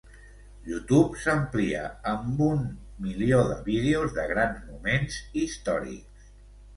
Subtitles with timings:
[0.67, 2.63] YouTube s'amplia amb un
[3.07, 6.33] milió de vídeos de grans moments històrics.